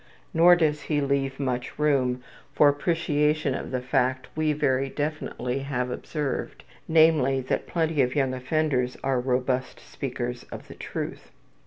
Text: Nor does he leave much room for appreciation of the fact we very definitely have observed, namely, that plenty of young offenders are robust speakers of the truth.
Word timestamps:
Nor 0.33 0.55
does 0.55 0.81
he 0.89 0.99
leave 0.99 1.39
much 1.39 1.77
room 1.77 2.23
for 2.55 2.67
appreciation 2.67 3.53
of 3.53 3.69
the 3.69 3.83
fact 3.83 4.29
we 4.35 4.51
very 4.51 4.89
definitely 4.89 5.59
have 5.59 5.91
observed, 5.91 6.63
namely, 6.87 7.39
that 7.41 7.67
plenty 7.67 8.01
of 8.01 8.15
young 8.15 8.33
offenders 8.33 8.97
are 9.03 9.19
robust 9.19 9.79
speakers 9.79 10.41
of 10.45 10.67
the 10.69 10.73
truth. 10.73 11.29